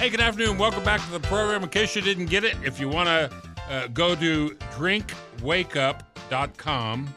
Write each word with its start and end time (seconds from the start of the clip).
Hey, 0.00 0.08
good 0.08 0.22
afternoon. 0.22 0.56
Welcome 0.56 0.82
back 0.82 1.04
to 1.04 1.10
the 1.10 1.20
program. 1.20 1.62
In 1.62 1.68
case 1.68 1.94
you 1.94 2.00
didn't 2.00 2.30
get 2.30 2.42
it, 2.42 2.56
if 2.64 2.80
you 2.80 2.88
want 2.88 3.08
to 3.08 3.30
uh, 3.68 3.88
go 3.88 4.14
to 4.14 4.56
drinkwakeup.com, 4.72 7.14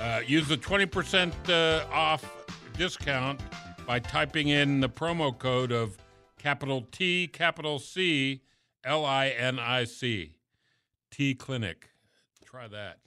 uh, 0.00 0.20
use 0.26 0.48
the 0.48 0.56
20% 0.56 1.32
uh, 1.48 1.86
off 1.92 2.28
discount 2.76 3.40
by 3.86 4.00
typing 4.00 4.48
in 4.48 4.80
the 4.80 4.88
promo 4.88 5.38
code 5.38 5.70
of 5.70 5.96
capital 6.40 6.88
T, 6.90 7.28
capital 7.28 7.78
C, 7.78 8.42
L 8.82 9.04
I 9.04 9.28
N 9.28 9.60
I 9.60 9.84
C. 9.84 10.34
T 11.12 11.36
Clinic. 11.36 11.90
Try 12.44 12.66
that. 12.66 12.98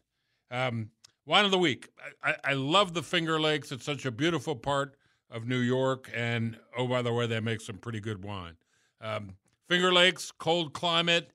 Um, 0.49 0.91
wine 1.25 1.43
of 1.43 1.51
the 1.51 1.57
week. 1.57 1.89
I, 2.23 2.35
I 2.45 2.53
love 2.53 2.93
the 2.93 3.03
Finger 3.03 3.41
Lakes. 3.41 3.73
It's 3.73 3.83
such 3.83 4.05
a 4.05 4.11
beautiful 4.11 4.55
part 4.55 4.95
of 5.29 5.49
New 5.49 5.59
York. 5.59 6.09
And 6.15 6.57
oh, 6.77 6.87
by 6.87 7.01
the 7.01 7.11
way, 7.11 7.27
they 7.27 7.41
make 7.41 7.59
some 7.59 7.75
pretty 7.75 7.99
good 7.99 8.23
wine. 8.23 8.53
Um, 9.01 9.35
Finger 9.67 9.91
Lakes, 9.91 10.31
cold 10.31 10.73
climate, 10.73 11.31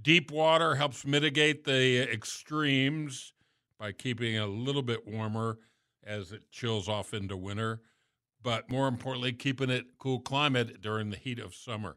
deep 0.00 0.30
water 0.30 0.74
helps 0.76 1.04
mitigate 1.04 1.64
the 1.64 2.10
extremes 2.10 3.32
by 3.78 3.92
keeping 3.92 4.34
it 4.34 4.38
a 4.42 4.46
little 4.46 4.82
bit 4.82 5.06
warmer 5.06 5.58
as 6.04 6.32
it 6.32 6.50
chills 6.50 6.88
off 6.88 7.12
into 7.12 7.36
winter, 7.36 7.82
but 8.42 8.70
more 8.70 8.88
importantly, 8.88 9.32
keeping 9.32 9.70
it 9.70 9.98
cool 9.98 10.20
climate 10.20 10.80
during 10.80 11.10
the 11.10 11.16
heat 11.16 11.38
of 11.38 11.54
summer. 11.54 11.96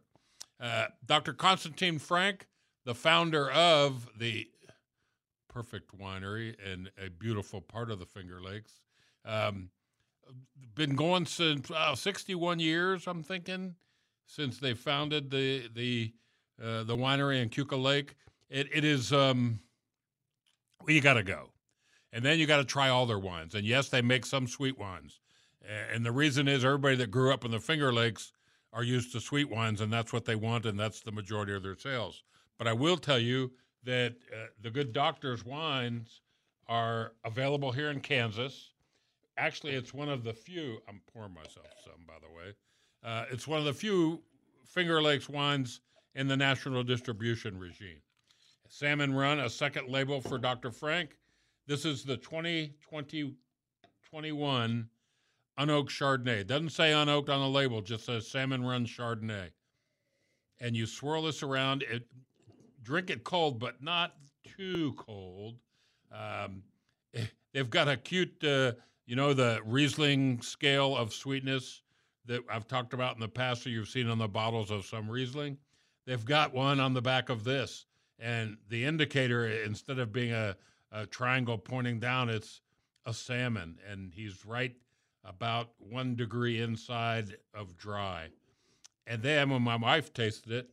Uh, 0.60 0.88
Dr. 1.06 1.34
Konstantin 1.34 2.00
Frank, 2.00 2.48
the 2.86 2.96
founder 2.96 3.50
of 3.52 4.10
the 4.18 4.48
Perfect 5.50 5.98
Winery 5.98 6.56
and 6.66 6.92
a 6.98 7.10
beautiful 7.10 7.62
part 7.62 7.92
of 7.92 8.00
the 8.00 8.06
Finger 8.06 8.42
Lakes, 8.42 8.82
um, 9.26 9.70
been 10.76 10.96
going 10.96 11.26
since 11.26 11.70
uh, 11.70 11.96
61 11.96 12.60
years, 12.60 13.08
I'm 13.08 13.24
thinking 13.24 13.76
since 14.26 14.58
they 14.58 14.74
founded 14.74 15.30
the 15.30 15.70
the 15.74 16.14
uh, 16.62 16.84
the 16.84 16.96
winery 16.96 17.42
in 17.42 17.50
Keuka 17.50 17.82
Lake. 17.82 18.16
It 18.50 18.68
it 18.74 18.84
is 18.84 19.12
um, 19.12 19.60
you 20.88 21.02
got 21.02 21.14
to 21.14 21.24
go, 21.24 21.50
and 22.12 22.24
then 22.24 22.40
you 22.40 22.46
got 22.46 22.58
to 22.58 22.66
try 22.66 22.90
all 22.90 23.06
their 23.06 23.20
wines. 23.20 23.56
And 23.56 23.66
yes, 23.66 23.90
they 23.90 24.02
make 24.02 24.26
some 24.26 24.48
sweet 24.48 24.78
wines, 24.78 25.20
and 25.92 26.06
the 26.06 26.12
reason 26.12 26.48
is 26.48 26.64
everybody 26.64 26.96
that 26.98 27.12
grew 27.12 27.34
up 27.34 27.46
in 27.46 27.52
the 27.52 27.60
Finger 27.60 27.94
Lakes 27.94 28.32
are 28.72 28.84
used 28.84 29.12
to 29.12 29.20
sweet 29.20 29.50
wines, 29.50 29.82
and 29.82 29.94
that's 29.94 30.12
what 30.12 30.26
they 30.26 30.36
want, 30.36 30.66
and 30.66 30.80
that's 30.80 31.02
the 31.02 31.12
majority 31.12 31.54
of 31.54 31.64
their 31.64 31.78
sales. 31.78 32.24
But 32.58 32.68
I 32.68 32.74
will 32.74 32.98
tell 32.98 33.20
you 33.20 33.52
that 33.84 34.16
uh, 34.34 34.48
the 34.62 34.72
Good 34.72 34.94
Doctor's 34.94 35.46
wines 35.46 36.22
are 36.68 37.14
available 37.24 37.72
here 37.72 37.92
in 37.92 38.00
Kansas. 38.00 38.72
Actually, 39.38 39.74
it's 39.74 39.94
one 39.94 40.10
of 40.10 40.24
the 40.24 40.34
few. 40.34 40.80
I'm 40.88 41.02
pouring 41.12 41.34
myself 41.34 41.68
some, 41.84 42.06
by 42.08 42.14
the 42.22 42.34
way. 42.34 42.54
Uh, 43.04 43.26
it's 43.32 43.48
one 43.48 43.60
of 43.60 43.66
the 43.66 43.74
few 43.74 44.22
Finger 44.66 45.02
Lakes 45.02 45.28
wines 45.28 45.82
in 46.16 46.28
the 46.28 46.38
national 46.38 46.84
distribution 46.84 47.58
regime. 47.60 48.02
Salmon 48.70 49.14
Run, 49.14 49.40
a 49.40 49.50
second 49.50 49.90
label 49.90 50.22
for 50.22 50.38
Dr. 50.38 50.72
Frank. 50.72 51.18
This 51.68 51.86
is 51.86 52.04
the 52.04 52.18
2020 52.18 53.36
21 54.10 54.90
unoaked 55.60 55.90
Chardonnay. 55.90 56.40
It 56.40 56.48
doesn't 56.48 56.70
say 56.70 56.92
unoaked 56.92 57.30
on 57.30 57.40
the 57.40 57.48
label, 57.48 57.82
just 57.82 58.06
says 58.06 58.28
Salmon 58.28 58.64
Run 58.64 58.86
Chardonnay. 58.86 59.50
And 60.60 60.76
you 60.76 60.86
swirl 60.86 61.24
this 61.24 61.44
around. 61.44 61.84
It, 61.84 62.08
drink 62.84 63.10
it 63.10 63.24
cold, 63.24 63.60
but 63.60 63.82
not 63.82 64.16
too 64.58 64.94
cold. 64.98 65.56
Um, 66.12 66.64
they've 67.54 67.70
got 67.70 67.88
a 67.88 67.98
cute, 67.98 68.44
uh, 68.44 68.74
you 69.06 69.16
know, 69.16 69.34
the 69.34 69.62
Riesling 69.66 70.42
scale 70.42 70.96
of 70.96 71.14
sweetness 71.14 71.83
that 72.26 72.42
I've 72.50 72.68
talked 72.68 72.94
about 72.94 73.16
in 73.16 73.22
the 73.22 73.28
past, 73.28 73.66
or 73.66 73.70
you've 73.70 73.90
seen 73.90 74.10
on 74.10 74.18
the 74.18 74.28
bottles 74.28 74.72
of 74.72 74.86
some 74.86 75.10
Riesling. 75.10 75.58
They've 76.06 76.24
got 76.24 76.54
one 76.54 76.80
on 76.80 76.94
the 76.94 77.02
back 77.02 77.30
of 77.30 77.44
this, 77.44 77.86
and 78.20 78.58
the 78.70 78.86
indicator 78.86 79.48
instead 79.48 80.00
of 80.00 80.14
being 80.14 80.32
a, 80.32 80.56
a 80.92 81.06
triangle 81.06 81.58
pointing 81.58 82.00
down, 82.00 82.30
it's 82.30 82.62
a 83.06 83.14
salmon, 83.14 83.78
and 83.90 84.14
he's 84.14 84.46
right 84.46 84.76
about 85.26 85.70
one 85.78 86.16
degree 86.16 86.62
inside 86.62 87.38
of 87.54 87.78
dry. 87.78 88.28
And 89.08 89.22
then 89.22 89.50
when 89.50 89.62
my 89.62 89.76
wife 89.76 90.14
tasted 90.14 90.52
it, 90.52 90.70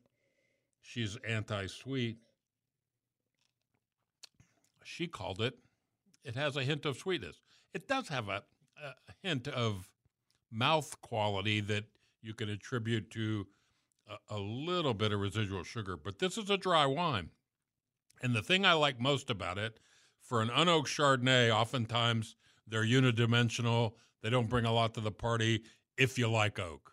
she's 0.81 1.17
anti-sweet. 1.27 2.19
She 4.84 5.06
called 5.06 5.41
it. 5.41 5.59
It 6.25 6.37
has 6.37 6.56
a 6.56 6.65
hint 6.65 6.84
of 6.84 6.97
sweetness. 6.97 7.41
It 7.72 7.88
does 7.88 8.09
have 8.09 8.28
a, 8.28 8.43
a 8.82 8.94
hint 9.22 9.47
of 9.49 9.88
mouth 10.50 11.00
quality 11.00 11.61
that 11.61 11.84
you 12.22 12.34
can 12.34 12.49
attribute 12.49 13.11
to 13.12 13.47
a, 14.09 14.37
a, 14.37 14.38
little 14.38 14.94
bit 14.94 15.12
of 15.12 15.21
residual 15.21 15.62
sugar. 15.62 15.97
But 15.97 16.19
this 16.19 16.37
is 16.37 16.50
a 16.50 16.56
dry 16.56 16.87
wine. 16.87 17.31
And 18.22 18.34
the 18.34 18.43
thing 18.43 18.66
I 18.66 18.72
like 18.75 19.00
most 19.00 19.31
about 19.31 19.59
it, 19.59 19.78
for 20.21 20.43
an 20.43 20.49
unoaked 20.49 20.88
Chardonnay, 20.88 21.55
oftentimes 21.55 22.37
they're 22.66 22.84
unidimensional. 22.84 23.93
They 24.22 24.31
don't 24.31 24.50
bring 24.50 24.66
a 24.66 24.72
lot 24.72 24.94
to 24.94 25.00
the 25.00 25.11
party 25.11 25.62
if 25.97 26.19
you 26.19 26.31
like 26.31 26.59
oak. 26.59 26.93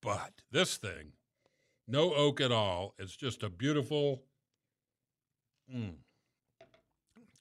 But 0.00 0.42
this 0.50 0.76
thing, 0.76 1.12
no 1.86 2.14
oak 2.14 2.40
at 2.40 2.52
all. 2.52 2.94
It's 2.98 3.16
just 3.16 3.42
a 3.42 3.50
beautiful, 3.50 4.22
mm, 5.72 5.94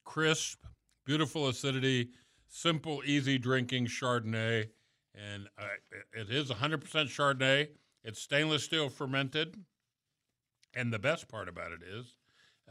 crisp, 0.04 0.60
beautiful 1.06 1.48
acidity, 1.48 2.10
simple, 2.48 3.02
easy 3.06 3.38
drinking 3.38 3.88
Chardonnay 3.88 4.68
and 5.16 5.48
uh, 5.58 5.66
it 6.14 6.30
is 6.30 6.50
100% 6.50 6.82
Chardonnay. 6.82 7.70
It's 8.04 8.20
stainless 8.20 8.64
steel 8.64 8.90
fermented, 8.90 9.56
and 10.74 10.92
the 10.92 11.00
best 11.00 11.28
part 11.28 11.48
about 11.48 11.72
it 11.72 11.82
is, 11.84 12.18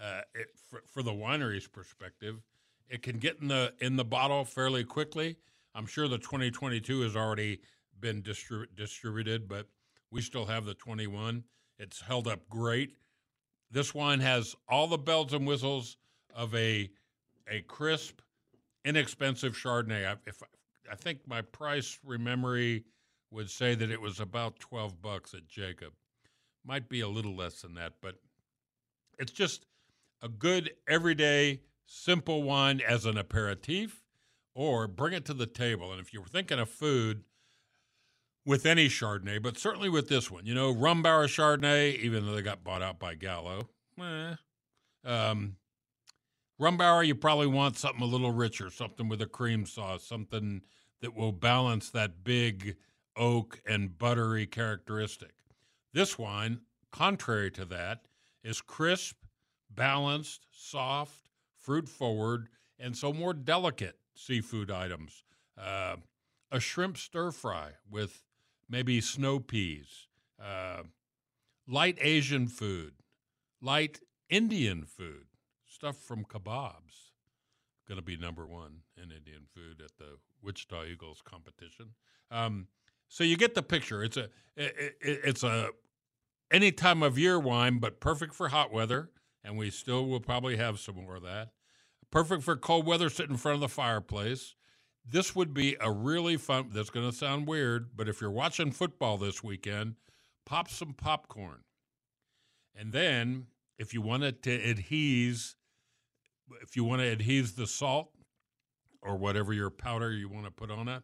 uh, 0.01 0.23
it, 0.35 0.49
for, 0.69 0.83
for, 0.87 1.03
the 1.03 1.13
winery's 1.13 1.67
perspective, 1.67 2.43
it 2.89 3.03
can 3.03 3.19
get 3.19 3.39
in 3.41 3.49
the 3.49 3.73
in 3.81 3.97
the 3.97 4.05
bottle 4.05 4.45
fairly 4.45 4.85
quickly. 4.85 5.37
I'm 5.75 5.87
sure 5.87 6.09
the 6.09 6.19
2022 6.19 7.01
has 7.01 7.17
already 7.17 7.61
been 8.01 8.23
distri- 8.23 8.67
distributed, 8.77 9.49
but 9.49 9.67
we 10.11 10.21
still 10.21 10.45
have 10.47 10.67
the 10.67 10.75
21. 10.75 11.45
It's 11.79 12.01
held 12.01 12.29
up 12.29 12.49
great. 12.51 12.97
This 13.71 13.95
wine 13.95 14.21
has 14.21 14.55
all 14.69 14.87
the 14.87 14.99
bells 14.99 15.33
and 15.33 15.47
whistles 15.47 15.97
of 16.35 16.55
a 16.55 16.91
a 17.49 17.63
crisp, 17.63 18.21
inexpensive 18.85 19.55
Chardonnay. 19.55 20.17
If 20.27 20.43
I 20.91 20.95
think 20.95 21.21
my 21.27 21.43
price 21.43 21.99
rememory 22.07 22.85
would 23.31 23.51
say 23.51 23.75
that 23.75 23.91
it 23.91 24.01
was 24.01 24.21
about 24.21 24.59
12 24.61 25.01
bucks 25.01 25.35
at 25.35 25.49
Jacob. 25.49 25.93
Might 26.65 26.89
be 26.89 27.01
a 27.01 27.09
little 27.09 27.35
less 27.35 27.63
than 27.63 27.75
that, 27.75 27.95
but 28.01 28.17
it's 29.19 29.33
just 29.33 29.67
a 30.21 30.29
good 30.29 30.73
everyday 30.87 31.61
simple 31.87 32.43
wine 32.43 32.81
as 32.87 33.05
an 33.07 33.19
aperitif 33.19 34.03
or 34.55 34.87
bring 34.87 35.15
it 35.15 35.25
to 35.27 35.35
the 35.35 35.47
table. 35.47 35.93
And 35.93 36.01
if 36.01 36.13
you're 36.13 36.25
thinking 36.27 36.59
of 36.59 36.69
food 36.69 37.25
with 38.45 38.67
any 38.67 38.89
Chardonnay, 38.89 39.43
but 39.43 39.59
certainly 39.59 39.89
with 39.89 40.09
this 40.09 40.31
one, 40.31 40.47
you 40.47 40.55
know, 40.55 40.75
Rombauer 40.75 41.27
Chardonnay, 41.27 41.99
even 41.99 42.27
though 42.27 42.35
they 42.35 42.43
got 42.43 42.65
bought 42.65 42.83
out 42.83 42.99
by 42.99 43.15
Gallo, 43.15 43.69
eh. 44.01 44.35
Um, 45.05 45.57
Rombauer, 46.63 47.05
you 47.05 47.17
probably 47.17 47.49
want 47.49 47.77
something 47.77 48.03
a 48.03 48.07
little 48.07 48.31
richer, 48.31 48.71
something 48.71 49.09
with 49.09 49.21
a 49.21 49.27
cream 49.27 49.67
sauce, 49.67 50.05
something 50.05 50.63
that 51.01 51.13
will 51.13 51.33
balance 51.33 51.91
that 51.91 52.23
big 52.23 52.77
oak 53.17 53.61
and 53.67 53.99
buttery 53.99 54.47
characteristic. 54.47 55.33
This 55.93 56.17
wine, 56.17 56.61
contrary 56.93 57.51
to 57.51 57.65
that, 57.65 58.03
is 58.45 58.61
crisp, 58.61 59.17
balanced, 59.75 60.47
soft, 60.53 61.31
fruit 61.59 61.89
forward, 61.89 62.47
and 62.79 62.97
so 62.97 63.13
more 63.13 63.35
delicate 63.35 63.99
seafood 64.15 64.71
items. 64.71 65.25
Uh, 65.61 65.97
a 66.53 66.61
shrimp 66.61 66.97
stir 66.97 67.33
fry 67.33 67.73
with 67.91 68.23
maybe 68.71 69.01
snow 69.01 69.41
peas, 69.41 70.07
uh, 70.41 70.85
light 71.67 71.99
Asian 72.01 72.47
food, 72.47 72.93
light 73.61 73.99
Indian 74.31 74.85
food, 74.85 75.27
stuff 75.83 75.97
from 75.97 76.25
kebabs. 76.25 77.11
Going 77.89 77.99
to 77.99 78.05
be 78.05 78.17
number 78.17 78.47
one 78.47 78.83
in 78.97 79.11
Indian 79.11 79.43
food 79.53 79.83
at 79.85 79.91
the 79.99 80.17
Wichita 80.41 80.85
Eagles 80.85 81.21
competition. 81.25 81.95
Um, 82.31 82.69
so 83.09 83.25
you 83.25 83.37
get 83.37 83.57
the 83.57 83.65
picture. 83.65 84.05
It's 84.05 84.17
a 84.17 84.29
it, 84.57 84.95
it's 85.01 85.43
a 85.43 85.71
any 86.53 86.71
time 86.71 87.03
of 87.03 87.19
year 87.19 87.37
wine, 87.37 87.81
but 87.81 87.99
perfect 87.99 88.33
for 88.33 88.51
hot 88.51 88.73
weather, 88.73 89.11
and 89.43 89.59
we 89.59 89.71
still 89.71 90.07
will 90.07 90.21
probably 90.21 90.57
have 90.57 90.79
some 90.79 90.95
more 90.95 91.17
of 91.17 91.25
that. 91.25 91.49
Perfect 92.13 92.45
for 92.45 92.55
cold 92.55 92.87
weather, 92.87 93.11
sitting 93.11 93.33
in 93.33 93.37
front 93.37 93.57
of 93.57 93.61
the 93.61 93.69
fireplace. 93.69 94.55
This 95.05 95.35
would 95.35 95.53
be 95.53 95.77
a 95.81 95.91
really 95.91 96.37
fun. 96.37 96.71
That's 96.73 96.91
going 96.91 97.11
to 97.11 97.17
sound 97.17 97.49
weird, 97.49 97.97
but 97.97 98.09
if 98.09 98.21
you're 98.21 98.31
watching 98.31 98.71
football 98.71 99.19
this 99.19 99.43
weekend, 99.43 99.97
pop 100.47 100.71
some 100.71 100.95
popcorn, 100.95 101.65
and 102.73 102.93
then 102.93 103.47
if 103.81 103.93
you 103.93 104.01
want 104.01 104.23
it 104.23 104.45
to 104.45 104.57
adhese, 104.57 105.57
if 106.61 106.77
you 106.77 106.85
want 106.85 107.03
to 107.03 107.17
adhese 107.17 107.55
the 107.55 107.67
salt 107.67 108.11
or 109.01 109.17
whatever 109.17 109.53
your 109.53 109.71
powder 109.71 110.13
you 110.13 110.29
want 110.29 110.45
to 110.45 110.51
put 110.51 110.71
on 110.71 110.89
it, 110.89 111.03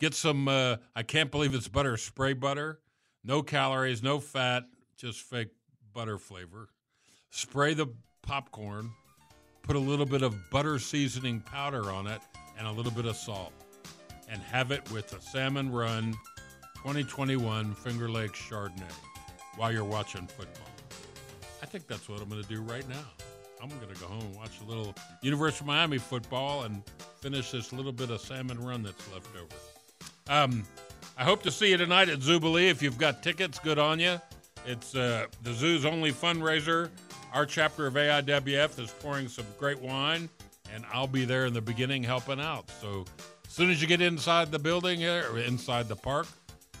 get 0.00 0.14
some. 0.14 0.48
Uh, 0.48 0.76
I 0.94 1.02
can't 1.02 1.30
believe 1.30 1.54
it's 1.54 1.68
butter 1.68 1.96
spray 1.96 2.32
butter 2.32 2.80
no 3.24 3.42
calories, 3.42 4.02
no 4.02 4.18
fat, 4.18 4.64
just 4.96 5.20
fake 5.20 5.50
butter 5.94 6.18
flavor. 6.18 6.68
Spray 7.30 7.74
the 7.74 7.86
popcorn, 8.22 8.90
put 9.62 9.76
a 9.76 9.80
little 9.80 10.06
bit 10.06 10.22
of 10.22 10.34
butter 10.50 10.78
seasoning 10.78 11.40
powder 11.40 11.90
on 11.90 12.06
it, 12.06 12.20
and 12.58 12.66
a 12.66 12.72
little 12.72 12.92
bit 12.92 13.06
of 13.06 13.16
salt. 13.16 13.52
And 14.28 14.40
have 14.42 14.70
it 14.70 14.90
with 14.90 15.12
a 15.12 15.20
Salmon 15.20 15.70
Run 15.70 16.12
2021 16.76 17.74
Finger 17.74 18.08
Lakes 18.08 18.40
Chardonnay 18.40 18.92
while 19.56 19.70
you're 19.70 19.84
watching 19.84 20.26
football. 20.26 20.68
I 21.62 21.66
think 21.66 21.86
that's 21.86 22.08
what 22.08 22.20
I'm 22.20 22.28
going 22.28 22.42
to 22.42 22.48
do 22.48 22.62
right 22.62 22.88
now. 22.88 23.04
I'm 23.62 23.68
to 23.70 24.00
go 24.00 24.06
home 24.06 24.22
and 24.22 24.34
watch 24.34 24.60
a 24.60 24.68
little 24.68 24.92
University 25.20 25.62
of 25.62 25.68
Miami 25.68 25.98
football 25.98 26.64
and 26.64 26.82
finish 27.20 27.52
this 27.52 27.72
little 27.72 27.92
bit 27.92 28.10
of 28.10 28.20
salmon 28.20 28.58
run 28.58 28.82
that's 28.82 29.12
left 29.12 29.28
over. 29.36 29.54
Um, 30.28 30.64
I 31.16 31.22
hope 31.22 31.44
to 31.44 31.52
see 31.52 31.70
you 31.70 31.76
tonight 31.76 32.08
at 32.08 32.18
Zoobilee. 32.18 32.70
If 32.70 32.82
you've 32.82 32.98
got 32.98 33.22
tickets, 33.22 33.60
good 33.60 33.78
on 33.78 34.00
you. 34.00 34.20
It's 34.66 34.96
uh, 34.96 35.26
the 35.44 35.52
zoo's 35.52 35.84
only 35.84 36.10
fundraiser. 36.10 36.90
Our 37.32 37.46
chapter 37.46 37.86
of 37.86 37.94
AIWF 37.94 38.80
is 38.80 38.90
pouring 38.90 39.28
some 39.28 39.46
great 39.60 39.80
wine, 39.80 40.28
and 40.74 40.84
I'll 40.92 41.06
be 41.06 41.24
there 41.24 41.46
in 41.46 41.54
the 41.54 41.60
beginning 41.60 42.02
helping 42.02 42.40
out. 42.40 42.68
So 42.80 43.04
as 43.46 43.52
soon 43.52 43.70
as 43.70 43.80
you 43.80 43.86
get 43.86 44.00
inside 44.00 44.50
the 44.50 44.58
building 44.58 45.04
or 45.04 45.38
inside 45.38 45.86
the 45.88 45.96
park, 45.96 46.26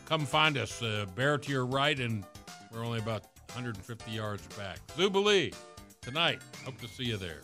come 0.06 0.26
find 0.26 0.58
us. 0.58 0.82
Uh, 0.82 1.06
bear 1.14 1.38
to 1.38 1.52
your 1.52 1.64
right, 1.64 1.98
and 2.00 2.24
we're 2.72 2.84
only 2.84 2.98
about 2.98 3.22
150 3.52 4.10
yards 4.10 4.44
back. 4.56 4.78
Zoobilee 4.96 5.54
tonight. 6.02 6.40
Hope 6.64 6.78
to 6.80 6.88
see 6.88 7.04
you 7.04 7.16
there. 7.16 7.40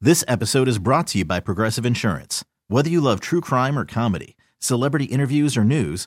This 0.00 0.22
episode 0.28 0.68
is 0.68 0.78
brought 0.78 1.06
to 1.08 1.18
you 1.18 1.24
by 1.24 1.40
Progressive 1.40 1.86
Insurance. 1.86 2.44
Whether 2.68 2.90
you 2.90 3.00
love 3.00 3.20
true 3.20 3.40
crime 3.40 3.78
or 3.78 3.86
comedy, 3.86 4.36
celebrity 4.58 5.06
interviews 5.06 5.56
or 5.56 5.64
news, 5.64 6.06